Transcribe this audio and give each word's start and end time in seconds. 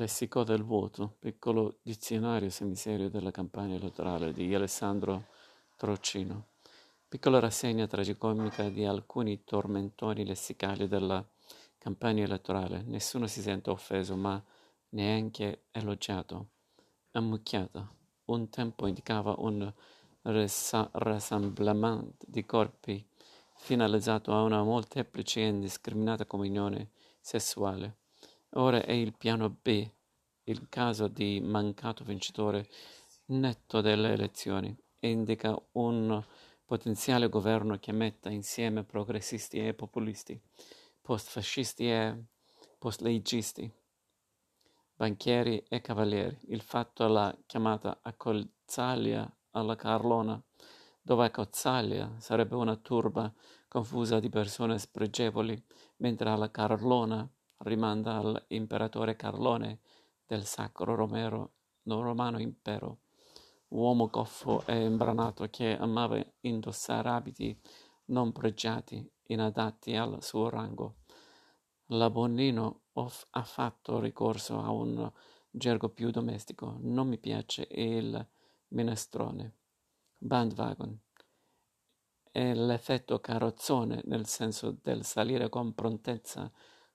Lessico 0.00 0.44
del 0.44 0.64
vuoto, 0.64 1.16
piccolo 1.18 1.80
dizionario 1.82 2.48
semiserio 2.48 3.10
della 3.10 3.30
campagna 3.30 3.74
elettorale 3.74 4.32
di 4.32 4.54
Alessandro 4.54 5.26
Trocino. 5.76 6.52
Piccola 7.06 7.38
rassegna 7.38 7.86
tragicomica 7.86 8.70
di 8.70 8.86
alcuni 8.86 9.44
tormentoni 9.44 10.24
lessicali 10.24 10.88
della 10.88 11.22
campagna 11.76 12.24
elettorale. 12.24 12.82
Nessuno 12.86 13.26
si 13.26 13.42
sente 13.42 13.68
offeso, 13.68 14.16
ma 14.16 14.42
neanche 14.90 15.64
elogiato. 15.70 16.46
Ammucchiata. 17.10 17.86
Un 18.24 18.48
tempo 18.48 18.86
indicava 18.86 19.34
un 19.36 19.70
rassemblement 20.22 22.24
di 22.26 22.46
corpi 22.46 23.06
finalizzato 23.54 24.32
a 24.32 24.40
una 24.40 24.62
molteplice 24.62 25.40
e 25.40 25.48
indiscriminata 25.48 26.24
comunione 26.24 26.92
sessuale. 27.20 27.99
Ora 28.54 28.82
è 28.82 28.90
il 28.90 29.16
piano 29.16 29.48
B, 29.48 29.88
il 30.44 30.68
caso 30.68 31.06
di 31.06 31.40
mancato 31.40 32.02
vincitore 32.02 32.68
netto 33.26 33.80
delle 33.80 34.12
elezioni, 34.12 34.76
indica 35.00 35.56
un 35.72 36.20
potenziale 36.64 37.28
governo 37.28 37.78
che 37.78 37.92
metta 37.92 38.28
insieme 38.28 38.82
progressisti 38.82 39.64
e 39.64 39.72
populisti, 39.74 40.40
post-fascisti 41.00 41.88
e 41.88 42.24
post-leggisti, 42.76 43.72
banchieri 44.96 45.62
e 45.68 45.80
cavalieri. 45.80 46.36
Il 46.48 46.62
fatto 46.62 47.06
la 47.06 47.32
chiamata 47.46 48.00
accozzaglia 48.02 49.32
alla 49.50 49.76
Carlona, 49.76 50.42
dove 51.00 51.24
accozzaglia 51.24 52.16
sarebbe 52.18 52.56
una 52.56 52.74
turba 52.74 53.32
confusa 53.68 54.18
di 54.18 54.28
persone 54.28 54.76
spregevoli, 54.76 55.64
mentre 55.98 56.30
alla 56.30 56.50
Carlona 56.50 57.30
rimanda 57.60 58.16
all'imperatore 58.16 59.16
Carlone 59.16 59.80
del 60.26 60.44
Sacro 60.44 60.94
Romero, 60.94 61.52
Romano 61.82 62.38
Impero, 62.38 63.00
uomo 63.68 64.06
goffo 64.08 64.64
e 64.66 64.84
imbranato 64.84 65.48
che 65.48 65.76
amava 65.76 66.24
indossare 66.40 67.08
abiti 67.08 67.58
non 68.06 68.32
pregiati, 68.32 69.08
inadatti 69.26 69.96
al 69.96 70.22
suo 70.22 70.48
rango. 70.48 70.96
La 71.86 72.10
Bonnino 72.10 72.82
ha 72.92 73.42
fatto 73.42 73.98
ricorso 73.98 74.60
a 74.60 74.70
un 74.70 75.10
gergo 75.50 75.88
più 75.88 76.10
domestico. 76.10 76.76
Non 76.80 77.08
mi 77.08 77.18
piace 77.18 77.66
il 77.70 78.28
minestrone. 78.68 79.56
Bandwagon. 80.16 81.00
È 82.30 82.54
l'effetto 82.54 83.20
carrozzone 83.20 84.02
nel 84.04 84.26
senso 84.26 84.78
del 84.82 85.04
salire 85.04 85.48
con 85.48 85.74
prontezza 85.74 86.50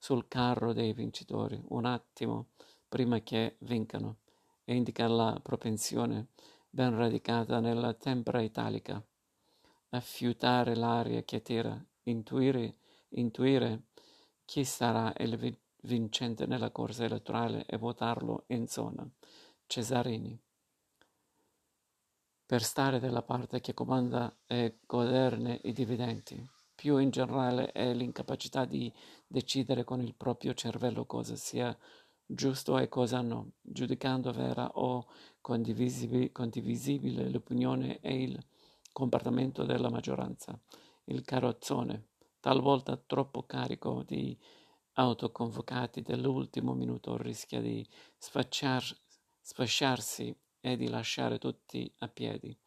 sul 0.05 0.27
carro 0.27 0.71
dei 0.71 0.93
vincitori 0.93 1.59
un 1.69 1.83
attimo 1.83 2.49
prima 2.87 3.21
che 3.21 3.55
vincano 3.61 4.17
e 4.63 4.75
indica 4.75 5.07
la 5.07 5.39
propensione 5.41 6.27
ben 6.69 6.95
radicata 6.95 7.59
nella 7.59 7.91
tempra 7.95 8.39
italica 8.39 9.03
a 9.89 9.99
fiutare 9.99 10.75
l'aria 10.75 11.23
che 11.23 11.41
tira, 11.41 11.83
intuire, 12.03 12.75
intuire 13.15 13.85
chi 14.45 14.63
sarà 14.63 15.11
il 15.17 15.57
vincente 15.81 16.45
nella 16.45 16.69
corsa 16.69 17.05
elettorale 17.05 17.65
e 17.65 17.75
votarlo 17.77 18.43
in 18.49 18.67
zona. 18.67 19.09
Cesarini. 19.65 20.39
Per 22.45 22.61
stare 22.61 22.99
dalla 22.99 23.23
parte 23.23 23.59
che 23.59 23.73
comanda 23.73 24.31
e 24.45 24.77
goderne 24.85 25.61
i 25.63 25.73
dividendi 25.73 26.54
più 26.75 26.97
in 26.97 27.09
generale 27.09 27.71
è 27.71 27.93
l'incapacità 27.93 28.65
di 28.65 28.93
decidere 29.25 29.83
con 29.83 30.01
il 30.01 30.13
proprio 30.13 30.53
cervello 30.53 31.05
cosa 31.05 31.35
sia 31.35 31.75
giusto 32.25 32.77
e 32.77 32.89
cosa 32.89 33.21
no, 33.21 33.53
giudicando 33.61 34.31
vera 34.31 34.69
o 34.73 35.07
condivisibile, 35.41 36.31
condivisibile 36.31 37.29
l'opinione 37.29 37.99
e 38.01 38.23
il 38.23 38.45
comportamento 38.91 39.63
della 39.63 39.89
maggioranza. 39.89 40.59
Il 41.05 41.23
carrozzone, 41.23 42.07
talvolta 42.39 42.97
troppo 42.97 43.43
carico 43.43 44.03
di 44.05 44.37
autoconvocati 44.93 46.01
dell'ultimo 46.01 46.73
minuto, 46.73 47.17
rischia 47.17 47.61
di 47.61 47.85
sfacciar, 48.17 48.83
sfasciarsi 49.41 50.35
e 50.59 50.77
di 50.77 50.87
lasciare 50.87 51.37
tutti 51.37 51.91
a 51.99 52.07
piedi. 52.07 52.57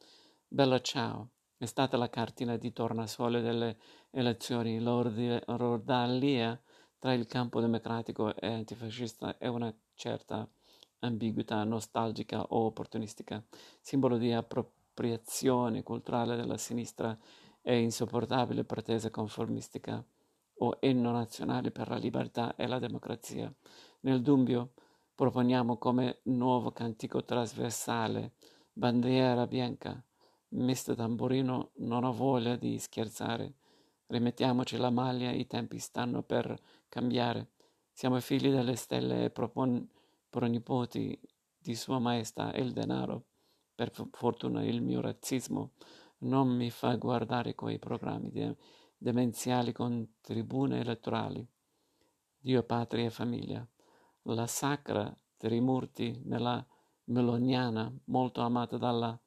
Bella 0.46 0.80
ciao! 0.80 1.37
È 1.60 1.66
stata 1.66 1.96
la 1.96 2.08
cartina 2.08 2.56
di 2.56 2.72
tornasole 2.72 3.40
delle 3.40 3.78
elezioni, 4.10 4.78
l'ordalia 4.78 6.56
tra 7.00 7.12
il 7.12 7.26
campo 7.26 7.60
democratico 7.60 8.32
e 8.36 8.46
antifascista 8.46 9.36
e 9.38 9.48
una 9.48 9.74
certa 9.94 10.48
ambiguità 11.00 11.64
nostalgica 11.64 12.42
o 12.42 12.66
opportunistica, 12.66 13.44
simbolo 13.80 14.18
di 14.18 14.32
appropriazione 14.32 15.82
culturale 15.82 16.36
della 16.36 16.56
sinistra 16.56 17.18
e 17.60 17.80
insopportabile 17.80 18.62
pretesa 18.62 19.10
conformistica 19.10 20.00
o 20.58 20.76
inno 20.82 21.10
nazionale 21.10 21.72
per 21.72 21.88
la 21.88 21.96
libertà 21.96 22.54
e 22.54 22.68
la 22.68 22.78
democrazia. 22.78 23.52
Nel 24.02 24.22
dubbio 24.22 24.74
proponiamo 25.12 25.76
come 25.76 26.20
nuovo 26.26 26.70
cantico 26.70 27.24
trasversale 27.24 28.34
bandiera 28.72 29.44
bianca 29.48 30.00
Mister 30.50 30.96
Tamburino 30.96 31.72
non 31.76 32.04
ha 32.04 32.10
voglia 32.10 32.56
di 32.56 32.78
scherzare. 32.78 33.54
Rimettiamoci 34.06 34.76
la 34.78 34.90
maglia, 34.90 35.30
i 35.30 35.46
tempi 35.46 35.78
stanno 35.78 36.22
per 36.22 36.58
cambiare. 36.88 37.50
Siamo 37.92 38.18
figli 38.20 38.50
delle 38.50 38.76
stelle 38.76 39.24
e 39.24 39.30
propon- 39.30 39.86
pronipoti 40.30 41.20
di 41.58 41.74
Sua 41.74 41.98
Maestà 41.98 42.52
e 42.52 42.62
il 42.62 42.72
denaro. 42.72 43.26
Per 43.74 43.92
fortuna 44.12 44.64
il 44.64 44.80
mio 44.80 45.00
razzismo 45.00 45.72
non 46.20 46.48
mi 46.48 46.70
fa 46.70 46.96
guardare 46.96 47.54
quei 47.54 47.78
programmi 47.78 48.30
de- 48.30 48.56
demenziali 48.96 49.72
con 49.72 50.14
tribune 50.20 50.80
elettorali. 50.80 51.46
Dio, 52.38 52.62
patria 52.62 53.04
e 53.04 53.10
famiglia. 53.10 53.66
La 54.22 54.46
sacra 54.46 55.14
Trimurti 55.36 56.20
nella 56.24 56.64
Meloniana, 57.04 57.92
molto 58.06 58.40
amata 58.40 58.76
dalla 58.76 59.18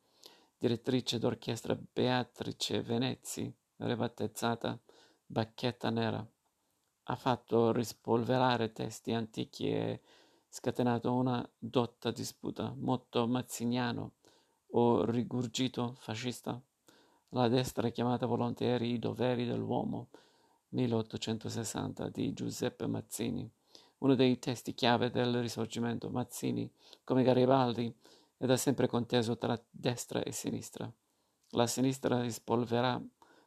direttrice 0.61 1.17
d'orchestra 1.17 1.75
Beatrice 1.75 2.83
Venezzi, 2.83 3.51
ribattezzata 3.77 4.79
Bacchetta 5.25 5.89
Nera. 5.89 6.23
Ha 7.05 7.15
fatto 7.15 7.71
rispolverare 7.71 8.71
testi 8.71 9.11
antichi 9.11 9.71
e 9.71 10.01
scatenato 10.47 11.11
una 11.15 11.43
dotta 11.57 12.11
disputa, 12.11 12.75
motto 12.77 13.25
mazziniano 13.25 14.11
o 14.73 15.03
rigurgito 15.03 15.95
fascista. 15.97 16.61
La 17.29 17.47
destra 17.47 17.87
è 17.87 17.91
chiamata 17.91 18.27
volontieri 18.27 18.91
i 18.91 18.99
doveri 18.99 19.47
dell'uomo, 19.47 20.09
1860 20.69 22.09
di 22.09 22.33
Giuseppe 22.33 22.85
Mazzini, 22.85 23.49
uno 23.97 24.13
dei 24.13 24.37
testi 24.37 24.75
chiave 24.75 25.09
del 25.09 25.41
risorgimento. 25.41 26.11
Mazzini, 26.11 26.71
come 27.03 27.23
Garibaldi, 27.23 27.91
ed 28.41 28.49
ha 28.49 28.57
sempre 28.57 28.87
conteso 28.87 29.37
tra 29.37 29.61
destra 29.69 30.23
e 30.23 30.31
sinistra. 30.31 30.91
La 31.49 31.67
sinistra 31.67 32.21
rispolverà 32.21 32.99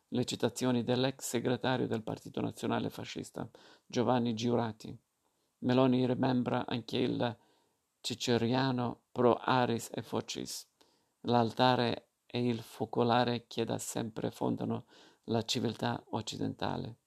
le 0.09 0.25
citazioni 0.25 0.85
dell'ex 0.85 1.27
segretario 1.27 1.89
del 1.89 2.05
Partito 2.05 2.41
Nazionale 2.41 2.91
Fascista, 2.91 3.49
Giovanni 3.85 4.35
Giurati. 4.35 4.97
Meloni 5.59 6.07
rimembra 6.07 6.65
anche 6.65 6.99
il 6.99 7.37
ciceriano 8.01 9.01
pro 9.11 9.35
aris 9.35 9.91
e 9.93 10.03
focis, 10.03 10.65
l'altare 11.23 12.11
e 12.27 12.47
il 12.47 12.63
focolare 12.63 13.47
che 13.49 13.65
da 13.65 13.79
sempre 13.79 14.31
fondano 14.31 14.85
la 15.25 15.43
civiltà 15.43 16.05
occidentale. 16.11 16.99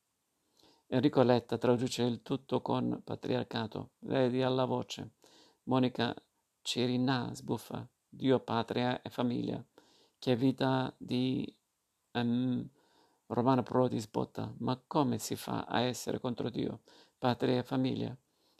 Enrico 0.88 1.22
Letta 1.22 1.58
traduce 1.58 2.03
il 2.03 2.22
tutto 2.22 2.62
con 2.62 3.02
patriarcato, 3.02 3.92
vedi 4.00 4.42
alla 4.42 4.66
voce. 4.66 5.11
Monica 5.64 6.14
Cirinà 6.67 7.34
sbuffa, 7.34 7.87
Dio, 8.09 8.41
patria 8.41 9.02
e 9.02 9.09
famiglia. 9.09 9.64
Che 10.19 10.35
vita 10.35 10.93
di 10.97 11.47
um, 12.11 12.67
Romano 13.28 13.64
Prodi 13.64 13.97
sbotta. 13.99 14.53
Ma 14.58 14.78
come 14.85 15.17
si 15.17 15.37
fa 15.37 15.64
a 15.64 15.79
essere 15.79 16.19
contro 16.19 16.49
Dio, 16.49 16.81
patria 17.17 17.59
e 17.59 17.64
famiglia? 17.64 18.14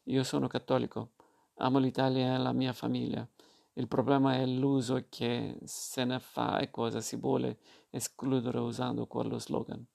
Io 0.06 0.24
sono 0.24 0.48
cattolico, 0.48 1.15
amo 1.56 1.80
l'Italia 1.80 2.36
e 2.36 2.38
la 2.38 2.54
mia 2.54 2.71
famiglia. 2.71 3.27
Il 3.74 3.89
problema 3.89 4.36
è 4.36 4.45
l'uso 4.45 5.07
che 5.10 5.60
se 5.65 6.06
ne 6.06 6.21
fa 6.21 6.60
e 6.60 6.69
cosa 6.69 7.01
si 7.01 7.18
vuole 7.18 7.60
escludere 7.89 8.60
usando 8.60 9.06
quello 9.06 9.38
slogan. 9.38 9.86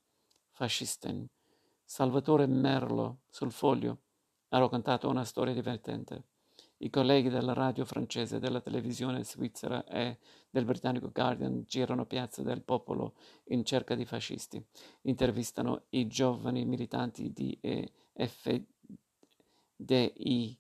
Fascisten. 0.51 1.27
Salvatore 1.83 2.45
Merlo 2.45 3.21
sul 3.31 3.53
foglio 3.53 4.03
ha 4.49 4.59
raccontato 4.59 5.09
una 5.09 5.25
storia 5.25 5.55
divertente. 5.55 6.27
I 6.83 6.91
colleghi 6.91 7.29
della 7.29 7.53
radio 7.53 7.85
francese, 7.85 8.41
della 8.41 8.61
televisione 8.61 9.23
svizzera 9.23 9.85
e 9.85 10.19
del 10.51 10.65
britannico 10.65 11.13
Guardian 11.13 11.63
girano 11.65 12.07
Piazza 12.07 12.43
del 12.43 12.61
Popolo 12.61 13.15
in 13.51 13.65
cerca 13.65 13.95
di 13.95 14.05
fascisti. 14.05 14.61
Intervistano 15.03 15.85
i 15.91 16.09
giovani 16.09 16.65
militanti 16.65 17.33
di 17.33 17.57
FDI 19.77 20.59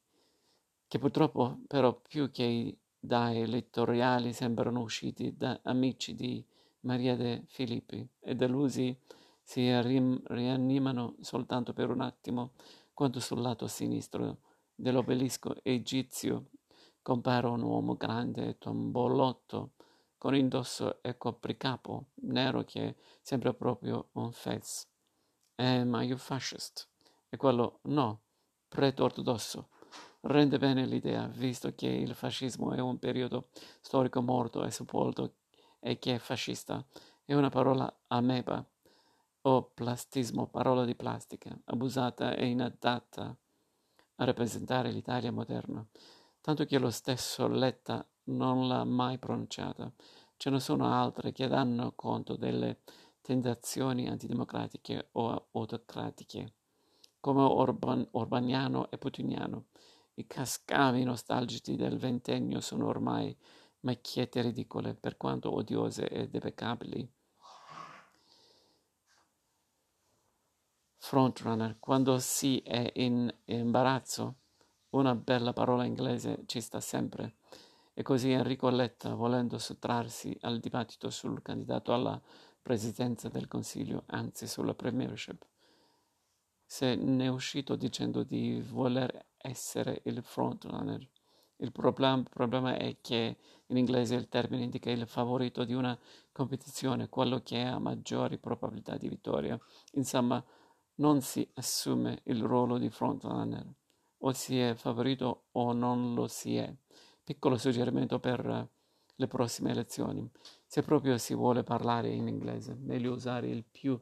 che 0.86 0.98
purtroppo 1.00 1.58
però 1.66 1.92
più 2.00 2.30
che 2.30 2.78
dai 3.00 3.40
elettoriali 3.40 4.32
sembrano 4.32 4.80
usciti 4.80 5.36
da 5.36 5.58
amici 5.64 6.14
di 6.14 6.44
Maria 6.82 7.16
De 7.16 7.42
Filippi 7.48 8.08
e 8.20 8.36
delusi 8.36 8.96
si 9.42 9.68
rianimano 9.82 11.16
soltanto 11.18 11.72
per 11.72 11.90
un 11.90 12.00
attimo 12.00 12.52
quando 12.94 13.18
sul 13.18 13.40
lato 13.40 13.66
sinistro 13.66 14.38
dell'obelisco 14.82 15.54
egizio 15.62 16.46
compare 17.02 17.46
un 17.46 17.62
uomo 17.62 17.94
grande 17.94 18.48
e 18.48 18.58
tombolotto 18.58 19.74
con 20.18 20.34
indosso 20.34 21.00
e 21.02 21.16
copricapo 21.16 22.06
nero 22.22 22.64
che 22.64 22.96
sembra 23.20 23.54
proprio 23.54 24.08
un 24.14 24.32
fez. 24.32 24.88
Eh, 25.54 25.84
ma 25.84 26.02
you 26.02 26.18
fascist? 26.18 26.88
E 27.28 27.36
quello 27.36 27.78
no, 27.82 28.22
prete 28.68 29.02
ortodosso. 29.02 29.68
Rende 30.22 30.58
bene 30.58 30.84
l'idea, 30.84 31.26
visto 31.28 31.72
che 31.74 31.86
il 31.86 32.14
fascismo 32.14 32.72
è 32.72 32.80
un 32.80 32.98
periodo 32.98 33.50
storico 33.80 34.20
morto 34.20 34.64
e 34.64 34.70
sepolto 34.72 35.36
e 35.78 35.98
che 35.98 36.16
è 36.16 36.18
fascista 36.18 36.84
è 37.24 37.34
una 37.34 37.50
parola 37.50 37.92
ameba 38.08 38.64
o 39.42 39.70
plastismo, 39.74 40.48
parola 40.48 40.84
di 40.84 40.94
plastica, 40.96 41.56
abusata 41.66 42.34
e 42.34 42.46
inadatta 42.46 43.36
a 44.22 44.26
rappresentare 44.26 44.90
l'Italia 44.90 45.32
moderna, 45.32 45.84
tanto 46.40 46.64
che 46.64 46.78
lo 46.78 46.90
stesso 46.90 47.46
Letta 47.48 48.06
non 48.24 48.68
l'ha 48.68 48.84
mai 48.84 49.18
pronunciata. 49.18 49.92
Ce 50.36 50.50
ne 50.50 50.60
sono 50.60 50.86
altre 50.86 51.32
che 51.32 51.46
danno 51.48 51.92
conto 51.94 52.36
delle 52.36 52.80
tentazioni 53.20 54.08
antidemocratiche 54.08 55.08
o 55.12 55.48
autocratiche, 55.52 56.54
come 57.20 57.42
Orban, 57.42 58.06
Orbaniano 58.12 58.90
e 58.90 58.98
Putiniano. 58.98 59.66
I 60.14 60.26
cascavi 60.26 61.04
nostalgici 61.04 61.76
del 61.76 61.96
ventennio 61.98 62.60
sono 62.60 62.86
ormai 62.86 63.36
macchiette 63.80 64.40
ridicole, 64.42 64.94
per 64.94 65.16
quanto 65.16 65.54
odiose 65.54 66.08
e 66.08 66.28
deprecabili. 66.28 67.08
Frontrunner, 71.04 71.78
quando 71.80 72.20
si 72.20 72.60
è 72.60 72.92
in 72.94 73.30
imbarazzo, 73.46 74.36
una 74.90 75.16
bella 75.16 75.52
parola 75.52 75.84
inglese 75.84 76.44
ci 76.46 76.60
sta 76.60 76.80
sempre. 76.80 77.34
E 77.92 78.02
così 78.02 78.30
Enrico 78.30 78.70
Letta, 78.70 79.12
volendo 79.14 79.58
sottrarsi 79.58 80.34
al 80.42 80.60
dibattito 80.60 81.10
sul 81.10 81.42
candidato 81.42 81.92
alla 81.92 82.18
presidenza 82.62 83.28
del 83.28 83.48
Consiglio, 83.48 84.04
anzi 84.06 84.46
sulla 84.46 84.74
premiership, 84.74 85.44
se 86.64 86.94
ne 86.94 87.24
è 87.24 87.28
uscito 87.28 87.74
dicendo 87.74 88.22
di 88.22 88.62
voler 88.62 89.26
essere 89.38 90.02
il 90.04 90.22
frontrunner. 90.22 91.06
Il 91.56 91.72
problem- 91.72 92.28
problema 92.30 92.76
è 92.76 92.96
che 93.00 93.38
in 93.66 93.76
inglese 93.76 94.14
il 94.14 94.28
termine 94.28 94.62
indica 94.62 94.90
il 94.90 95.06
favorito 95.08 95.64
di 95.64 95.74
una 95.74 95.98
competizione, 96.30 97.08
quello 97.08 97.42
che 97.42 97.60
ha 97.60 97.78
maggiori 97.80 98.38
probabilità 98.38 98.96
di 98.96 99.08
vittoria. 99.08 99.58
Insomma, 99.94 100.42
non 100.96 101.20
si 101.20 101.48
assume 101.54 102.20
il 102.24 102.42
ruolo 102.42 102.78
di 102.78 102.90
frontrunner, 102.90 103.66
o 104.18 104.32
si 104.32 104.58
è 104.58 104.74
favorito 104.74 105.44
o 105.52 105.72
non 105.72 106.14
lo 106.14 106.28
si 106.28 106.56
è. 106.56 106.72
Piccolo 107.24 107.56
suggerimento 107.56 108.18
per 108.18 108.68
le 109.14 109.26
prossime 109.26 109.70
elezioni. 109.70 110.28
Se 110.66 110.82
proprio 110.82 111.18
si 111.18 111.34
vuole 111.34 111.62
parlare 111.62 112.08
in 112.08 112.26
inglese, 112.26 112.74
meglio 112.74 113.12
usare 113.12 113.48
il 113.48 113.64
più 113.64 113.98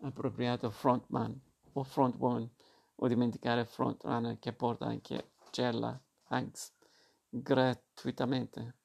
appropriato 0.00 0.70
frontman 0.70 1.40
o 1.72 1.82
frontwoman 1.82 2.50
o 2.96 3.08
dimenticare 3.08 3.64
frontrunner 3.64 4.38
che 4.38 4.52
porta 4.52 4.86
anche 4.86 5.32
Cella 5.50 6.00
Hanks 6.28 6.72
gratuitamente. 7.28 8.76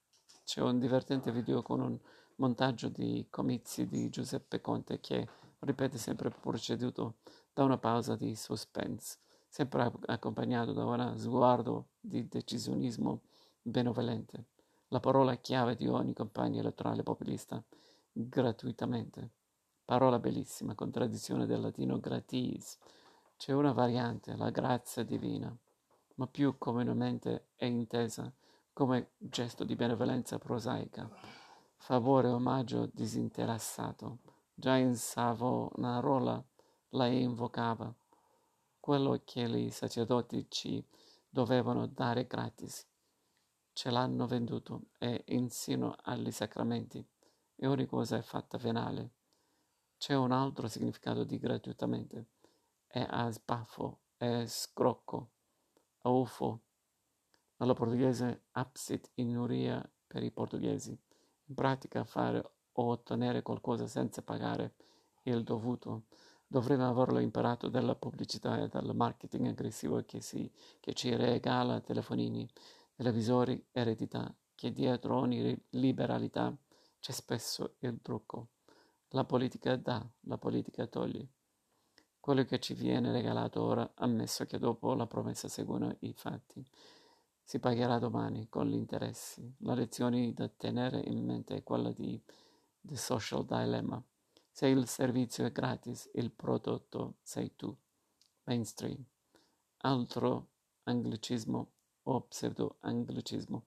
C'è 0.44 0.62
un 0.62 0.80
divertente 0.80 1.32
video 1.32 1.62
con 1.62 1.82
un 1.82 2.00
montaggio 2.36 2.90
di 2.90 3.28
comizi 3.30 3.86
di 3.88 4.10
Giuseppe 4.10 4.62
Conte 4.62 5.00
che 5.00 5.28
ripete 5.60 5.98
sempre 5.98 6.30
preceduto 6.30 7.18
da 7.60 7.66
una 7.66 7.78
pausa 7.78 8.16
di 8.16 8.38
suspense, 8.38 9.18
sempre 9.50 9.92
accompagnato 10.06 10.72
da 10.72 10.86
uno 10.86 11.18
sguardo 11.18 11.90
di 12.00 12.26
decisionismo 12.26 13.24
benevolente. 13.62 14.46
La 14.88 15.02
parola 15.02 15.36
chiave 15.36 15.76
di 15.76 15.86
ogni 15.86 16.14
campagna 16.14 16.62
elettorale 16.62 17.04
populista, 17.04 17.62
gratuitamente. 18.14 19.32
Parola 19.84 20.20
bellissima, 20.20 20.74
con 20.74 20.90
tradizione 20.90 21.46
del 21.46 21.60
latino 21.60 22.00
gratis. 22.00 22.78
C'è 23.36 23.52
una 23.52 23.74
variante, 23.74 24.38
la 24.38 24.52
grazia 24.52 25.04
divina, 25.04 25.54
ma 26.16 26.28
più 26.28 26.58
comunemente 26.58 27.50
è 27.56 27.66
intesa 27.66 28.34
come 28.72 29.12
gesto 29.18 29.66
di 29.66 29.76
benevolenza 29.76 30.38
prosaica, 30.38 31.10
favore 31.76 32.30
omaggio 32.30 32.90
disinteressato. 32.94 34.20
Già 34.54 34.78
in 34.78 34.96
Savonarola 34.96 36.42
la 36.90 37.08
invocava, 37.08 37.94
quello 38.80 39.22
che 39.24 39.42
i 39.42 39.70
sacerdoti 39.70 40.48
ci 40.50 40.84
dovevano 41.30 41.86
dare 41.86 42.26
gratis. 42.26 42.88
Ce 43.74 43.90
l'hanno 43.92 44.26
venduto 44.26 44.90
e 44.98 45.24
insino 45.28 45.96
agli 46.04 46.32
sacramenti 46.32 47.06
e 47.56 47.68
ogni 47.68 47.86
cosa 47.86 48.18
è 48.18 48.22
fatta 48.22 48.58
venale. 48.58 49.12
C'è 49.98 50.16
un 50.16 50.32
altro 50.32 50.68
significato 50.68 51.24
di 51.24 51.38
gratuitamente. 51.38 52.28
È 52.88 53.06
a 53.08 53.30
sbaffo, 53.30 54.00
è 54.18 54.46
scrocco, 54.48 55.32
a 56.04 56.10
ufo. 56.10 56.62
Alla 57.58 57.74
portoghese 57.74 58.46
absit 58.52 59.12
in 59.16 59.38
uria 59.38 59.88
per 60.08 60.24
i 60.24 60.32
portoghesi. 60.32 60.98
In 61.46 61.56
pratica 61.56 62.04
fare 62.06 62.40
o 62.72 62.86
ottenere 62.86 63.42
qualcosa 63.42 63.88
senza 63.88 64.22
pagare 64.24 64.76
il 65.24 65.44
dovuto. 65.44 66.06
Dovremmo 66.52 66.90
averlo 66.90 67.20
imparato 67.20 67.70
dalla 67.70 67.94
pubblicità 67.94 68.60
e 68.60 68.68
dal 68.70 68.96
marketing 68.96 69.50
aggressivo 69.50 70.04
che, 70.04 70.20
si, 70.20 70.52
che 70.80 70.96
ci 70.96 71.16
regala 71.16 71.80
telefonini, 71.80 72.50
televisori, 72.96 73.64
eredità, 73.72 74.34
che 74.56 74.74
dietro 74.74 75.16
ogni 75.16 75.56
liberalità 75.70 76.52
c'è 77.00 77.12
spesso 77.12 77.76
il 77.82 78.00
trucco. 78.02 78.48
La 79.10 79.26
politica 79.26 79.76
dà, 79.76 80.04
la 80.22 80.40
politica 80.40 80.88
toglie. 80.88 81.28
Quello 82.20 82.44
che 82.46 82.60
ci 82.60 82.74
viene 82.74 83.12
regalato 83.12 83.62
ora, 83.62 83.92
ammesso 83.94 84.48
che 84.48 84.58
dopo 84.58 84.96
la 84.96 85.06
promessa 85.06 85.48
seguano 85.48 85.98
i 86.00 86.14
fatti, 86.14 86.68
si 87.44 87.60
pagherà 87.60 88.00
domani 88.00 88.50
con 88.50 88.66
gli 88.66 88.74
interessi. 88.74 89.54
La 89.60 89.76
lezione 89.76 90.34
da 90.34 90.48
tenere 90.48 91.00
in 91.00 91.24
mente 91.24 91.58
è 91.58 91.64
quella 91.64 91.92
di 91.92 92.20
The 92.82 92.98
Social 92.98 93.46
Dilemma. 93.46 94.04
Se 94.60 94.68
il 94.68 94.90
servizio 94.90 95.46
è 95.46 95.54
gratis, 95.54 96.10
il 96.16 96.32
prodotto 96.32 97.20
sei 97.22 97.56
tu. 97.56 97.74
Mainstream. 98.44 99.02
Altro 99.84 100.50
anglicismo 100.84 101.72
o 102.04 102.22
pseudo-anglicismo. 102.24 103.66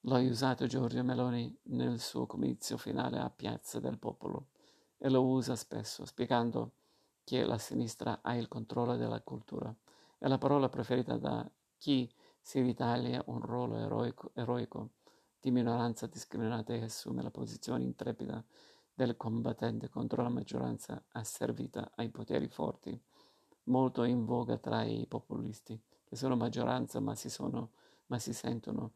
L'ha 0.00 0.18
usato 0.18 0.66
Giorgio 0.66 1.04
Meloni 1.04 1.56
nel 1.66 2.00
suo 2.00 2.26
comizio 2.26 2.76
finale 2.76 3.20
a 3.20 3.30
Piazza 3.30 3.78
del 3.78 3.96
Popolo 3.96 4.48
e 4.98 5.08
lo 5.08 5.24
usa 5.24 5.54
spesso, 5.54 6.04
spiegando 6.04 6.72
che 7.22 7.44
la 7.44 7.58
sinistra 7.58 8.18
ha 8.20 8.34
il 8.34 8.48
controllo 8.48 8.96
della 8.96 9.20
cultura. 9.20 9.72
È 10.18 10.26
la 10.26 10.38
parola 10.38 10.68
preferita 10.68 11.16
da 11.18 11.48
chi 11.78 12.12
si 12.40 12.60
ritaglia 12.60 13.22
un 13.26 13.40
ruolo 13.40 13.76
eroico, 13.76 14.32
eroico 14.34 14.94
di 15.38 15.52
minoranza 15.52 16.08
discriminata 16.08 16.74
e 16.74 16.82
assume 16.82 17.22
la 17.22 17.30
posizione 17.30 17.84
intrepida 17.84 18.44
del 18.94 19.16
combattente 19.16 19.88
contro 19.88 20.22
la 20.22 20.28
maggioranza 20.28 21.02
asservita 21.12 21.90
ai 21.96 22.10
poteri 22.10 22.46
forti, 22.46 22.98
molto 23.64 24.04
in 24.04 24.24
voga 24.24 24.56
tra 24.58 24.84
i 24.84 25.04
populisti, 25.08 25.80
che 26.04 26.14
sono 26.14 26.36
maggioranza 26.36 27.00
ma 27.00 27.14
si, 27.16 27.28
sono, 27.28 27.72
ma 28.06 28.18
si 28.20 28.32
sentono 28.32 28.92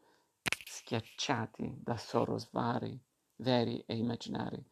schiacciati 0.65 1.79
da 1.83 1.97
Soros 1.97 2.49
vari, 2.51 2.97
veri 3.37 3.83
e 3.85 3.95
immaginari. 3.97 4.63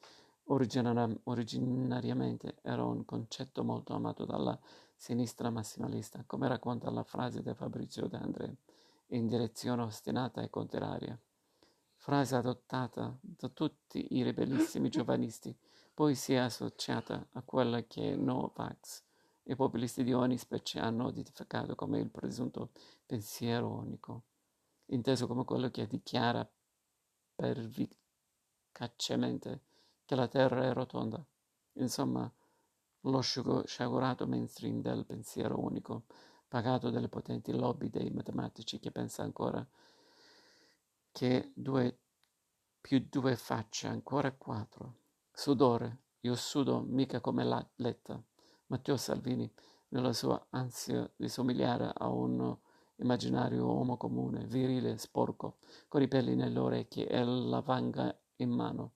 Originar- 0.45 1.19
originariamente 1.23 2.59
era 2.61 2.85
un 2.85 3.03
concetto 3.03 3.65
molto 3.65 3.93
amato 3.93 4.23
dalla 4.23 4.57
sinistra 4.95 5.49
massimalista, 5.49 6.23
come 6.25 6.47
racconta 6.47 6.89
la 6.89 7.03
frase 7.03 7.41
di 7.41 7.53
Fabrizio 7.53 8.07
De 8.07 8.17
André, 8.17 8.55
in 9.07 9.27
direzione 9.27 9.81
ostinata 9.81 10.41
e 10.41 10.49
contraria 10.49 11.19
frase 12.07 12.37
adottata 12.37 13.17
da 13.19 13.49
tutti 13.49 14.15
i 14.15 14.23
ribellissimi 14.23 14.87
giovanisti, 14.87 15.53
poi 15.93 16.15
si 16.15 16.31
è 16.31 16.37
associata 16.37 17.27
a 17.33 17.41
quella 17.41 17.83
che 17.83 18.15
Novax 18.15 19.03
e 19.43 19.51
i 19.51 19.57
populisti 19.57 20.05
di 20.05 20.13
ogni 20.13 20.37
specie 20.37 20.79
hanno 20.79 21.09
identificato 21.09 21.75
come 21.75 21.99
il 21.99 22.09
presunto 22.09 22.69
pensiero 23.05 23.69
unico, 23.69 24.23
inteso 24.85 25.27
come 25.27 25.43
quello 25.43 25.69
che 25.69 25.85
dichiara 25.85 26.49
pervicacemente 27.35 29.63
che 30.05 30.15
la 30.15 30.29
Terra 30.29 30.63
è 30.63 30.71
rotonda. 30.71 31.21
Insomma, 31.73 32.33
lo 33.01 33.19
sciagurato 33.19 34.25
mainstream 34.27 34.79
del 34.79 35.05
pensiero 35.05 35.59
unico, 35.59 36.05
pagato 36.47 36.89
dalle 36.89 37.09
potenti 37.09 37.51
lobby 37.51 37.89
dei 37.89 38.11
matematici 38.11 38.79
che 38.79 38.91
pensa 38.91 39.23
ancora 39.23 39.67
che 41.17 41.51
due 41.55 41.97
più 42.79 43.07
due 43.09 43.35
faccia 43.35 43.89
ancora 43.89 44.31
quattro. 44.33 44.97
Sudore, 45.31 46.03
io 46.19 46.35
sudo 46.35 46.81
mica 46.81 47.21
come 47.21 47.43
la. 47.43 47.67
Matteo 48.67 48.97
Salvini, 48.97 49.51
nella 49.87 50.13
sua 50.13 50.45
ansia 50.51 51.11
di 51.15 51.27
somigliare 51.27 51.91
a 51.91 52.07
un 52.09 52.55
immaginario 52.97 53.65
uomo 53.65 53.97
comune, 53.97 54.45
virile, 54.45 54.99
sporco, 54.99 55.57
con 55.87 56.03
i 56.03 56.07
peli 56.07 56.35
nelle 56.35 56.59
orecchie 56.59 57.07
e 57.07 57.23
la 57.23 57.61
vanga 57.61 58.15
in 58.35 58.51
mano, 58.51 58.93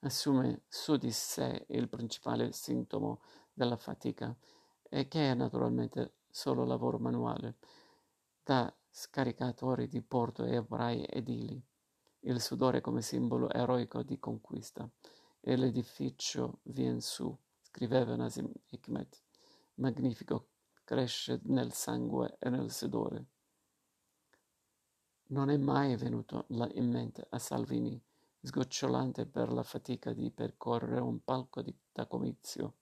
assume 0.00 0.64
su 0.66 0.96
di 0.96 1.12
sé 1.12 1.66
il 1.68 1.88
principale 1.88 2.50
sintomo 2.50 3.20
della 3.52 3.76
fatica, 3.76 4.36
e 4.82 5.06
che 5.06 5.30
è 5.30 5.34
naturalmente 5.34 6.14
solo 6.28 6.64
lavoro 6.64 6.98
manuale, 6.98 7.58
da 8.42 8.74
scaricatori 8.98 9.88
di 9.88 10.00
porto 10.00 10.46
e 10.46 10.56
operai 10.56 11.04
edili. 11.06 11.62
Il 12.20 12.40
sudore 12.40 12.80
come 12.80 13.02
simbolo 13.02 13.50
eroico 13.50 14.02
di 14.02 14.18
conquista. 14.18 14.88
E 15.38 15.54
l'edificio 15.54 16.60
vien 16.62 17.02
su, 17.02 17.36
scriveva 17.60 18.16
Nasim 18.16 18.50
Hikmet, 18.70 19.22
magnifico, 19.74 20.48
cresce 20.82 21.40
nel 21.44 21.74
sangue 21.74 22.36
e 22.38 22.48
nel 22.48 22.72
sudore. 22.72 23.26
Non 25.26 25.50
è 25.50 25.58
mai 25.58 25.94
venuto 25.96 26.46
in 26.48 26.90
mente 26.90 27.26
a 27.28 27.38
Salvini, 27.38 28.02
sgocciolante 28.40 29.26
per 29.26 29.52
la 29.52 29.62
fatica 29.62 30.14
di 30.14 30.30
percorrere 30.30 31.00
un 31.00 31.22
palco 31.22 31.60
di, 31.60 31.76
da 31.92 32.06
comizio, 32.06 32.76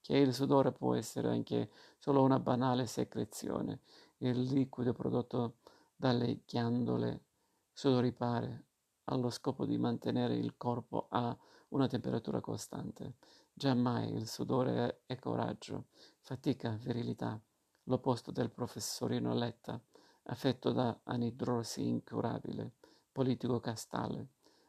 che 0.00 0.16
il 0.16 0.32
sudore 0.32 0.72
può 0.72 0.94
essere 0.94 1.28
anche 1.28 1.70
solo 1.98 2.22
una 2.22 2.40
banale 2.40 2.86
secrezione, 2.86 3.80
il 4.22 4.40
liquido 4.42 4.92
prodotto 4.92 5.58
dalle 5.96 6.42
ghiandole 6.46 7.24
sudoripare 7.72 8.66
allo 9.04 9.30
scopo 9.30 9.64
di 9.64 9.78
mantenere 9.78 10.36
il 10.36 10.56
corpo 10.56 11.06
a 11.10 11.36
una 11.68 11.86
temperatura 11.86 12.40
costante. 12.40 13.14
Giammai 13.52 14.12
il 14.12 14.26
sudore 14.26 15.02
è 15.06 15.18
coraggio, 15.18 15.86
fatica, 16.20 16.70
virilità, 16.80 17.40
l'opposto 17.84 18.30
del 18.30 18.50
professorino 18.50 19.34
Letta, 19.34 19.80
affetto 20.24 20.72
da 20.72 21.00
anidrosi 21.04 21.86
incurabile, 21.86 22.72
politico 23.10 23.58
castale, 23.58 24.28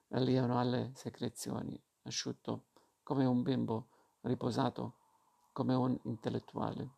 alieno 0.09 0.59
alle 0.59 0.91
secrezioni, 0.95 1.79
asciutto 2.03 2.65
come 3.03 3.25
un 3.25 3.41
bimbo, 3.41 3.87
riposato 4.21 4.95
come 5.51 5.73
un 5.73 5.97
intellettuale, 6.03 6.89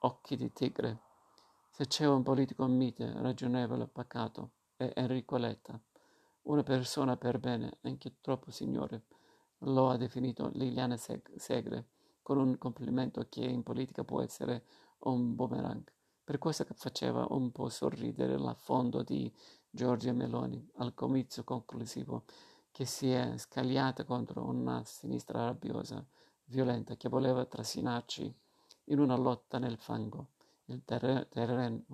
occhi 0.00 0.36
di 0.36 0.52
tigre. 0.52 1.00
Se 1.76 1.86
c'è 1.88 2.06
un 2.06 2.22
politico 2.22 2.64
mite, 2.64 3.12
ragionevole, 3.20 3.86
pacato, 3.86 4.52
è 4.76 4.90
Enrico 4.94 5.36
Letta, 5.36 5.78
una 6.44 6.62
persona 6.62 7.18
per 7.18 7.38
bene, 7.38 7.76
anche 7.82 8.16
troppo 8.22 8.50
signore, 8.50 9.02
lo 9.58 9.90
ha 9.90 9.98
definito 9.98 10.48
Liliana 10.54 10.96
Segre, 10.96 11.88
con 12.22 12.38
un 12.38 12.56
complimento 12.56 13.26
che 13.28 13.44
in 13.44 13.62
politica 13.62 14.04
può 14.04 14.22
essere 14.22 14.64
un 15.00 15.34
boomerang. 15.34 15.84
Per 16.24 16.38
questo 16.38 16.64
che 16.64 16.72
faceva 16.72 17.26
un 17.28 17.52
po' 17.52 17.68
sorridere 17.68 18.38
l'affondo 18.38 19.02
di 19.02 19.30
Giorgia 19.68 20.14
Meloni 20.14 20.66
al 20.76 20.94
comizio 20.94 21.44
conclusivo, 21.44 22.24
che 22.70 22.86
si 22.86 23.10
è 23.10 23.36
scagliata 23.36 24.04
contro 24.04 24.46
una 24.46 24.82
sinistra 24.86 25.44
rabbiosa, 25.44 26.02
violenta, 26.44 26.96
che 26.96 27.10
voleva 27.10 27.44
trasinarci 27.44 28.34
in 28.84 28.98
una 28.98 29.18
lotta 29.18 29.58
nel 29.58 29.76
fango, 29.76 30.28
il 30.66 30.84
ter- 30.84 31.28
terreno 31.28 31.84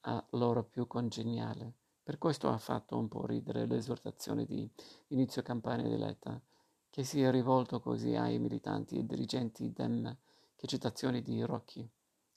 a 0.00 0.24
loro 0.30 0.64
più 0.64 0.86
congeniale. 0.86 1.74
Per 2.02 2.18
questo 2.18 2.48
ha 2.48 2.58
fatto 2.58 2.96
un 2.96 3.08
po' 3.08 3.26
ridere 3.26 3.66
l'esortazione 3.66 4.44
di 4.44 4.68
inizio 5.08 5.42
campagna 5.42 5.88
di 5.88 5.96
Letta, 5.96 6.40
che 6.88 7.04
si 7.04 7.22
è 7.22 7.30
rivolto 7.30 7.80
così 7.80 8.14
ai 8.16 8.38
militanti 8.38 8.98
e 8.98 9.06
dirigenti 9.06 9.72
Dem 9.72 10.16
che 10.56 10.66
citazioni 10.66 11.22
di 11.22 11.40
Rocchi 11.42 11.88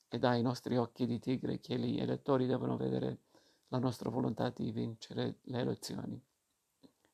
e 0.07 0.19
dai 0.19 0.41
nostri 0.41 0.77
occhi 0.77 1.05
di 1.05 1.19
tigre 1.19 1.59
che 1.59 1.77
gli 1.77 1.99
elettori 1.99 2.45
devono 2.45 2.77
vedere 2.77 3.23
la 3.69 3.79
nostra 3.79 4.09
volontà 4.09 4.49
di 4.49 4.71
vincere 4.71 5.39
le 5.41 5.59
elezioni. 5.59 6.21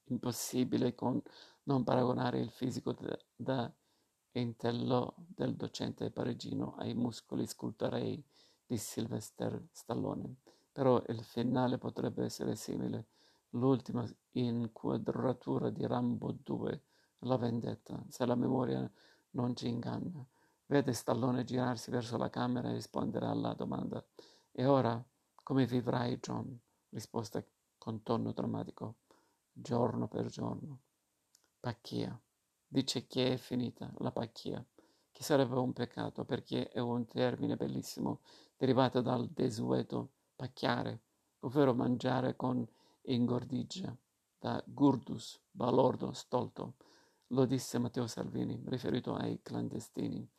Impossibile 0.05 0.93
con 0.95 1.21
non 1.63 1.83
paragonare 1.83 2.39
il 2.39 2.51
fisico 2.51 2.91
da, 2.91 3.17
da 3.35 3.73
intello 4.33 5.15
del 5.17 5.55
docente 5.55 6.11
parigino 6.11 6.75
ai 6.77 6.93
muscoli 6.93 7.45
scultorei 7.45 8.23
di 8.65 8.77
Sylvester 8.77 9.67
Stallone 9.71 10.37
però 10.79 11.03
il 11.07 11.21
finale 11.23 11.77
potrebbe 11.77 12.23
essere 12.23 12.55
simile. 12.55 13.07
L'ultima 13.49 14.07
inquadratura 14.31 15.69
di 15.69 15.85
Rambo 15.85 16.31
2, 16.31 16.83
La 17.19 17.35
vendetta, 17.35 18.01
se 18.07 18.25
la 18.25 18.35
memoria 18.35 18.89
non 19.31 19.57
ci 19.57 19.67
inganna. 19.67 20.25
Vede 20.67 20.93
Stallone 20.93 21.43
girarsi 21.43 21.91
verso 21.91 22.15
la 22.15 22.29
camera 22.29 22.69
e 22.69 22.73
rispondere 22.73 23.25
alla 23.25 23.53
domanda. 23.53 24.01
E 24.53 24.65
ora, 24.65 25.03
come 25.43 25.65
vivrai, 25.65 26.17
John? 26.19 26.57
Risposta 26.91 27.43
con 27.77 28.01
tono 28.01 28.31
drammatico. 28.31 28.99
Giorno 29.51 30.07
per 30.07 30.27
giorno. 30.27 30.79
Pacchia. 31.59 32.17
Dice 32.71 33.07
che 33.07 33.33
è 33.33 33.37
finita 33.37 33.91
la 33.97 34.11
pacchia, 34.11 34.63
che 35.11 35.23
sarebbe 35.23 35.57
un 35.57 35.73
peccato 35.73 36.23
perché 36.23 36.69
è 36.69 36.77
un 36.77 37.07
termine 37.07 37.55
bellissimo 37.55 38.19
derivato 38.55 39.01
dal 39.01 39.27
desueto 39.27 40.11
pacchiare, 40.35 41.01
ovvero 41.39 41.73
mangiare 41.73 42.35
con 42.35 42.63
ingordigia, 43.01 43.97
da 44.37 44.63
gurdus, 44.67 45.41
balordo, 45.49 46.13
stolto. 46.13 46.75
Lo 47.29 47.45
disse 47.45 47.79
Matteo 47.79 48.05
Salvini, 48.05 48.61
riferito 48.67 49.15
ai 49.15 49.41
clandestini. 49.41 50.29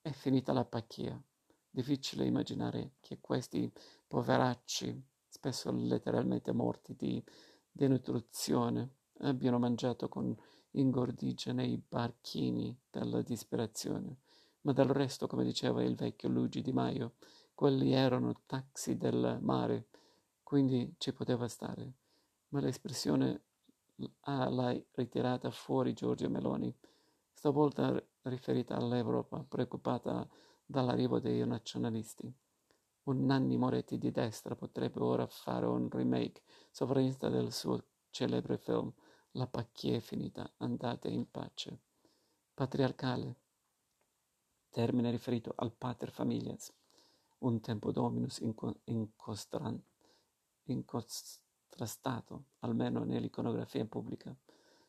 È 0.00 0.12
finita 0.12 0.52
la 0.52 0.64
pacchia. 0.64 1.20
Difficile 1.68 2.24
immaginare 2.24 2.92
che 3.00 3.18
questi 3.20 3.68
poveracci, 4.06 5.02
spesso 5.26 5.72
letteralmente 5.72 6.52
morti 6.52 6.94
di 6.94 7.20
denutrizione, 7.72 8.94
abbiano 9.22 9.58
mangiato 9.58 10.08
con 10.08 10.36
ingordigia 10.72 11.52
nei 11.52 11.76
barchini 11.76 12.76
della 12.90 13.22
disperazione. 13.22 14.18
Ma 14.62 14.72
del 14.72 14.88
resto, 14.88 15.26
come 15.26 15.44
diceva 15.44 15.82
il 15.82 15.94
vecchio 15.94 16.28
Luigi 16.28 16.60
Di 16.62 16.72
Maio, 16.72 17.14
quelli 17.54 17.92
erano 17.92 18.42
taxi 18.46 18.96
del 18.96 19.38
mare, 19.40 19.88
quindi 20.42 20.94
ci 20.98 21.12
poteva 21.12 21.48
stare. 21.48 21.92
Ma 22.48 22.60
l'espressione 22.60 23.42
ah, 24.22 24.48
l'hai 24.48 24.84
ritirata 24.92 25.50
fuori 25.50 25.92
Giorgia 25.92 26.28
Meloni, 26.28 26.74
stavolta 27.32 28.02
riferita 28.22 28.76
all'Europa, 28.76 29.44
preoccupata 29.46 30.28
dall'arrivo 30.64 31.20
dei 31.20 31.46
nazionalisti. 31.46 32.32
Un 33.02 33.24
Nanni 33.24 33.56
Moretti 33.56 33.98
di 33.98 34.10
destra 34.10 34.54
potrebbe 34.54 35.00
ora 35.00 35.26
fare 35.26 35.66
un 35.66 35.88
remake 35.90 36.42
sovranista 36.70 37.28
del 37.28 37.52
suo 37.52 37.82
celebre 38.10 38.58
film 38.58 38.92
La 39.34 39.46
pacchia 39.46 39.94
è 39.94 40.00
finita, 40.00 40.54
andate 40.56 41.06
in 41.06 41.30
pace. 41.30 41.78
Patriarcale, 42.52 43.36
termine 44.70 45.12
riferito 45.12 45.52
al 45.54 45.72
pater 45.72 46.10
familias. 46.10 46.72
Un 47.38 47.60
tempo 47.60 47.92
dominus 47.92 48.38
incostran, 48.84 49.80
almeno 52.58 53.04
nell'iconografia 53.04 53.86
pubblica, 53.86 54.36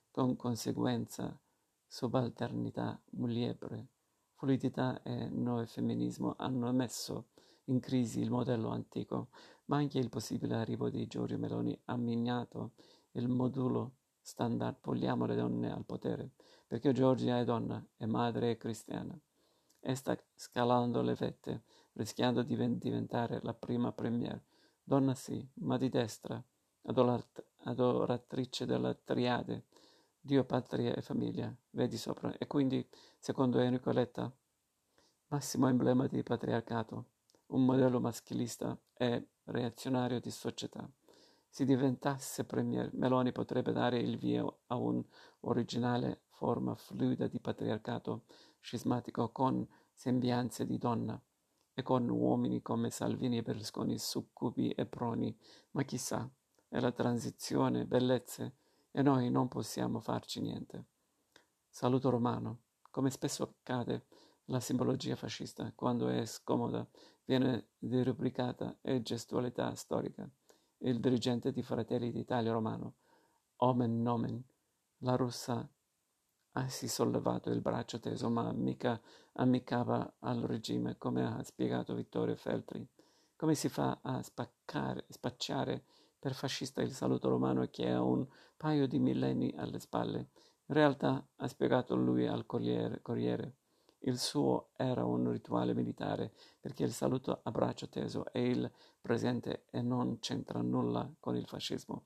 con 0.09 0.35
conseguenza 0.35 1.39
subalternità 1.87 2.99
muliebre, 3.11 3.89
fluidità 4.33 5.03
e 5.03 5.29
neofemminismo 5.29 6.33
hanno 6.37 6.71
messo 6.71 7.27
in 7.65 7.79
crisi 7.79 8.19
il 8.21 8.31
modello 8.31 8.69
antico, 8.69 9.27
ma 9.65 9.77
anche 9.77 9.99
il 9.99 10.09
possibile 10.09 10.55
arrivo 10.55 10.89
di 10.89 11.05
Giorgio 11.05 11.37
Meloni 11.37 11.79
ha 11.85 11.95
minato 11.95 12.71
il 13.11 13.27
modulo 13.27 13.97
standard 14.21 14.77
vogliamo 14.81 15.25
le 15.25 15.35
donne 15.35 15.71
al 15.71 15.85
potere, 15.85 16.31
perché 16.67 16.93
Giorgia 16.93 17.39
è 17.39 17.43
donna, 17.43 17.83
è 17.97 18.05
madre 18.05 18.51
e 18.51 18.57
cristiana 18.57 19.19
e 19.83 19.95
sta 19.95 20.15
scalando 20.35 21.01
le 21.01 21.15
vette 21.15 21.63
rischiando 21.93 22.43
di 22.43 22.55
diventare 22.77 23.39
la 23.41 23.53
prima 23.53 23.91
premier. 23.91 24.39
Donna 24.83 25.13
sì, 25.15 25.45
ma 25.55 25.77
di 25.77 25.89
destra, 25.89 26.41
adorat- 26.83 27.43
adoratrice 27.63 28.65
della 28.65 28.93
triade, 28.93 29.65
Dio, 30.19 30.43
patria 30.45 30.93
e 30.93 31.01
famiglia, 31.01 31.53
vedi 31.71 31.97
sopra. 31.97 32.31
E 32.37 32.45
quindi, 32.45 32.87
secondo 33.17 33.59
Enrico 33.59 33.91
Letta, 33.91 34.31
massimo 35.27 35.67
emblema 35.67 36.05
di 36.07 36.21
patriarcato, 36.21 37.05
un 37.47 37.65
modello 37.65 37.99
maschilista 37.99 38.77
e 38.93 39.29
reazionario 39.45 40.19
di 40.19 40.29
società. 40.29 40.87
Se 41.53 41.65
diventasse 41.65 42.45
premier, 42.45 42.89
Meloni 42.93 43.33
potrebbe 43.33 43.73
dare 43.73 43.99
il 43.99 44.17
via 44.17 44.41
a 44.67 44.75
un'originale 44.77 46.21
forma 46.29 46.75
fluida 46.75 47.27
di 47.27 47.41
patriarcato 47.41 48.23
scismatico 48.61 49.33
con 49.33 49.67
sembianze 49.91 50.65
di 50.65 50.77
donna 50.77 51.21
e 51.73 51.83
con 51.83 52.07
uomini 52.07 52.61
come 52.61 52.89
Salvini 52.89 53.39
e 53.39 53.41
Berlusconi 53.41 53.99
succubi 53.99 54.69
e 54.69 54.85
proni, 54.85 55.37
ma 55.71 55.83
chissà, 55.83 56.31
è 56.69 56.79
la 56.79 56.93
transizione, 56.93 57.85
bellezze, 57.85 58.55
e 58.89 59.01
noi 59.01 59.29
non 59.29 59.49
possiamo 59.49 59.99
farci 59.99 60.39
niente. 60.39 60.85
Saluto 61.67 62.09
romano. 62.09 62.61
Come 62.91 63.09
spesso 63.09 63.43
accade, 63.43 64.05
la 64.45 64.61
simbologia 64.61 65.17
fascista, 65.17 65.73
quando 65.75 66.07
è 66.07 66.25
scomoda, 66.25 66.87
viene 67.25 67.71
derubricata 67.77 68.77
e 68.81 69.01
gestualità 69.01 69.75
storica. 69.75 70.31
Il 70.83 70.99
dirigente 70.99 71.51
di 71.51 71.61
Fratelli 71.61 72.11
d'Italia 72.11 72.51
romano, 72.51 72.95
omen 73.57 74.01
nomen, 74.01 74.43
la 75.01 75.15
russa 75.15 75.69
ha 76.53 76.67
si 76.69 76.87
sollevato 76.87 77.51
il 77.51 77.61
braccio 77.61 77.99
teso, 77.99 78.31
ma 78.31 78.51
mica 78.51 78.99
ammiccava 79.33 80.15
al 80.21 80.41
regime, 80.41 80.97
come 80.97 81.23
ha 81.23 81.43
spiegato 81.43 81.93
Vittorio 81.93 82.35
Feltri. 82.35 82.83
Come 83.35 83.53
si 83.53 83.69
fa 83.69 83.99
a 84.01 84.23
spaccare, 84.23 85.05
spacciare 85.09 85.83
per 86.17 86.33
fascista 86.33 86.81
il 86.81 86.93
saluto 86.93 87.29
romano 87.29 87.67
che 87.69 87.87
ha 87.87 88.01
un 88.01 88.25
paio 88.57 88.87
di 88.87 88.97
millenni 88.97 89.53
alle 89.55 89.77
spalle? 89.77 90.29
In 90.65 90.73
realtà, 90.73 91.23
ha 91.35 91.47
spiegato 91.47 91.95
lui 91.95 92.25
al 92.25 92.47
Corriere, 92.47 93.03
Corriere 93.03 93.57
il 94.03 94.17
suo 94.17 94.69
era 94.75 95.05
un 95.05 95.29
rituale 95.31 95.73
militare 95.73 96.33
perché 96.59 96.83
il 96.83 96.93
saluto 96.93 97.41
a 97.43 97.51
braccio 97.51 97.89
teso 97.89 98.31
è 98.31 98.39
il 98.39 98.71
presente 98.99 99.65
e 99.69 99.81
non 99.81 100.19
c'entra 100.19 100.61
nulla 100.61 101.11
con 101.19 101.35
il 101.35 101.45
fascismo. 101.45 102.05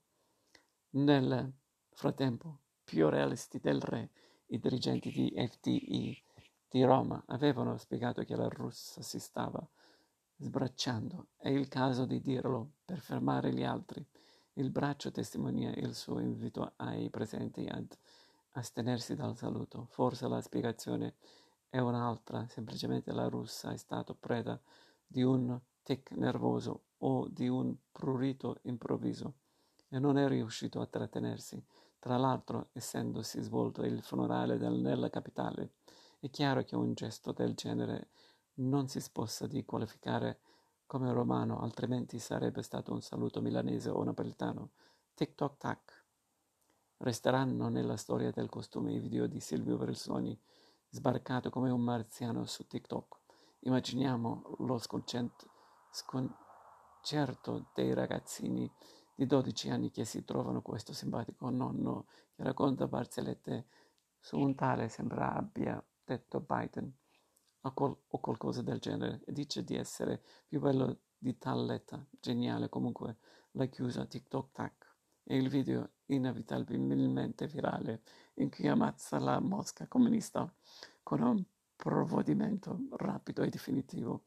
Nel 0.90 1.52
frattempo, 1.90 2.60
più 2.84 3.08
realisti 3.08 3.58
del 3.60 3.80
re, 3.80 4.10
i 4.46 4.58
dirigenti 4.58 5.10
di 5.10 5.34
FDI 5.36 6.22
di 6.68 6.82
Roma 6.84 7.22
avevano 7.28 7.76
spiegato 7.76 8.22
che 8.22 8.36
la 8.36 8.48
Russia 8.48 9.02
si 9.02 9.18
stava 9.18 9.66
sbracciando. 10.36 11.28
È 11.36 11.48
il 11.48 11.68
caso 11.68 12.04
di 12.04 12.20
dirlo 12.20 12.74
per 12.84 13.00
fermare 13.00 13.52
gli 13.52 13.64
altri. 13.64 14.06
Il 14.54 14.70
braccio 14.70 15.10
testimonia 15.10 15.70
il 15.74 15.94
suo 15.94 16.20
invito 16.20 16.72
ai 16.76 17.10
presenti 17.10 17.66
ad 17.66 17.96
astenersi 18.52 19.14
dal 19.14 19.36
saluto. 19.36 19.86
Forse 19.90 20.28
la 20.28 20.40
spiegazione 20.40 21.16
è 21.68 21.78
un'altra, 21.78 22.46
semplicemente 22.48 23.12
la 23.12 23.28
russa 23.28 23.72
è 23.72 23.76
stata 23.76 24.14
preda 24.14 24.60
di 25.06 25.22
un 25.22 25.58
tic 25.82 26.10
nervoso 26.12 26.84
o 26.98 27.28
di 27.28 27.48
un 27.48 27.74
prurito 27.92 28.58
improvviso 28.62 29.34
e 29.88 29.98
non 29.98 30.18
è 30.18 30.26
riuscito 30.28 30.80
a 30.80 30.86
trattenersi. 30.86 31.62
Tra 31.98 32.16
l'altro, 32.16 32.68
essendosi 32.72 33.40
svolto 33.42 33.82
il 33.82 34.02
funerale 34.02 34.58
del, 34.58 34.74
nella 34.74 35.10
capitale, 35.10 35.74
è 36.18 36.30
chiaro 36.30 36.64
che 36.64 36.76
un 36.76 36.94
gesto 36.94 37.32
del 37.32 37.54
genere 37.54 38.10
non 38.54 38.88
si 38.88 39.00
sposta 39.00 39.46
di 39.46 39.64
qualificare 39.64 40.40
come 40.86 41.12
romano, 41.12 41.60
altrimenti 41.60 42.18
sarebbe 42.18 42.62
stato 42.62 42.92
un 42.92 43.02
saluto 43.02 43.40
milanese 43.40 43.90
o 43.90 44.02
napoletano. 44.02 44.70
Tic 45.14 45.34
toc 45.34 45.56
tac. 45.58 46.04
Resteranno 46.98 47.68
nella 47.68 47.96
storia 47.96 48.30
del 48.30 48.48
costume 48.48 48.92
i 48.92 48.98
video 48.98 49.26
di 49.26 49.40
Silvio 49.40 49.76
Berlusconi 49.76 50.38
sbarcato 50.96 51.50
come 51.50 51.68
un 51.70 51.82
marziano 51.82 52.46
su 52.46 52.66
TikTok. 52.66 53.18
Immaginiamo 53.60 54.56
lo 54.60 54.78
sconcerto 54.78 55.50
dei 57.74 57.92
ragazzini 57.92 58.72
di 59.14 59.26
12 59.26 59.68
anni 59.68 59.90
che 59.90 60.06
si 60.06 60.24
trovano 60.24 60.62
questo 60.62 60.94
simpatico 60.94 61.50
nonno 61.50 62.06
che 62.34 62.42
racconta 62.42 62.86
barzellette 62.86 63.66
su 64.18 64.38
un 64.38 64.54
tale 64.54 64.88
sembra 64.88 65.34
abbia 65.34 65.84
detto 66.02 66.40
Biden 66.40 66.90
o, 67.60 67.72
qual- 67.74 67.98
o 68.08 68.18
qualcosa 68.18 68.62
del 68.62 68.78
genere 68.78 69.20
e 69.26 69.32
dice 69.32 69.64
di 69.64 69.76
essere 69.76 70.22
più 70.48 70.60
bello 70.60 71.00
di 71.18 71.36
talletta. 71.36 72.02
Geniale 72.18 72.70
comunque 72.70 73.18
la 73.52 73.66
chiusa 73.66 74.06
TikTok 74.06 74.52
tac 74.52 74.94
e 75.24 75.36
il 75.36 75.50
video 75.50 75.90
inevitabilmente 76.06 77.46
virale 77.46 78.00
in 78.36 78.50
cui 78.50 78.68
ammazza 78.68 79.18
la 79.18 79.40
mosca 79.40 79.86
comunista 79.86 80.52
con 81.02 81.22
un 81.22 81.44
provvedimento 81.76 82.78
rapido 82.92 83.42
e 83.42 83.48
definitivo. 83.48 84.24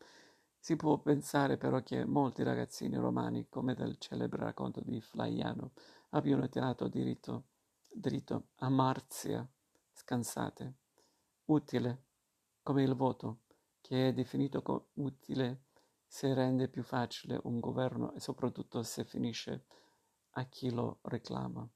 Si 0.58 0.76
può 0.76 0.98
pensare 1.00 1.58
però 1.58 1.82
che 1.82 2.06
molti 2.06 2.43
ragazzini 2.43 2.95
romani, 2.95 3.48
come 3.50 3.74
del 3.74 3.98
celebre 3.98 4.43
racconto 4.43 4.82
di 4.82 5.00
Flaiano, 5.02 5.72
abbiano 6.10 6.48
tirato 6.50 6.88
diritto, 6.88 7.45
diritto 7.91 8.50
a 8.58 8.69
marzia 8.69 9.48
scansate, 9.91 10.74
utile 11.45 12.04
come 12.62 12.84
il 12.84 12.93
voto, 12.95 13.39
che 13.82 14.10
è 14.10 14.13
definito 14.13 14.89
utile 14.95 15.63
se 16.06 16.34
rende 16.34 16.67
più 16.67 16.84
facile 16.84 17.39
un 17.43 17.60
governo 17.60 18.13
e 18.13 18.19
soprattutto 18.19 18.84
se 18.84 19.06
finisce 19.06 19.65
a 20.32 20.45
chi 20.45 20.72
lo 20.72 21.00
reclama. 21.04 21.67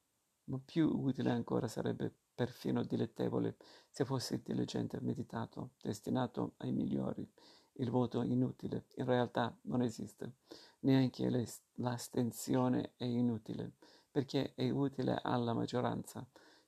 Ma 0.46 0.60
più 0.64 0.88
utile 0.88 1.32
ancora 1.32 1.68
sarebbe 1.68 2.14
perfino 2.34 2.84
dilettevole 2.84 3.58
se 3.90 4.06
fosse 4.06 4.36
intelligente, 4.36 5.00
meditato, 5.02 5.72
destinato 5.82 6.54
ai 6.58 6.72
migliori. 6.72 7.30
Il 7.74 7.90
voto 7.90 8.22
inutile 8.22 8.86
in 8.96 9.06
realtà 9.06 9.56
non 9.64 9.82
esiste, 9.82 10.36
neanche 10.82 11.30
l'astensione 11.76 12.94
è 12.98 13.06
inutile, 13.06 13.74
perché 14.12 14.54
è 14.54 14.70
utile 14.70 15.20
alla 15.22 15.54
maggioranza, 15.54 16.26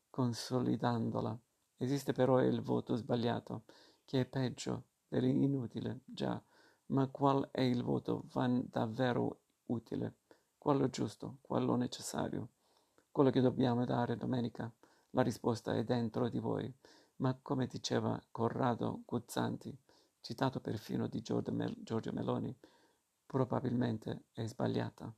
consolidandola. 0.10 1.38
Esiste 1.78 2.12
però 2.14 2.42
il 2.42 2.62
voto 2.62 2.96
sbagliato, 2.96 3.66
che 4.06 4.22
è 4.22 4.26
peggio 4.26 4.86
dell'inutile, 5.08 6.00
già, 6.06 6.42
ma 6.88 7.08
qual 7.08 7.50
è 7.52 7.62
il 7.62 7.84
voto 7.84 8.24
van 8.32 8.66
davvero 8.70 9.40
utile? 9.66 10.16
Quello 10.58 10.90
giusto, 10.90 11.38
quello 11.42 11.76
necessario, 11.76 12.50
quello 13.12 13.30
che 13.30 13.42
dobbiamo 13.42 13.86
dare 13.86 14.18
domenica. 14.18 14.72
La 15.16 15.22
risposta 15.22 15.74
è 15.74 15.86
dentro 15.86 16.28
di 16.28 16.40
voi, 16.40 16.70
ma 17.18 17.40
come 17.42 17.68
diceva 17.68 18.22
Corrado 18.32 19.04
Guzzanti, 19.06 19.74
citato 20.20 20.60
perfino 20.60 21.08
di 21.08 21.22
Giorgio 21.22 22.12
Meloni, 22.12 22.54
probabilmente 23.26 24.26
è 24.34 24.46
sbagliata. 24.46 25.10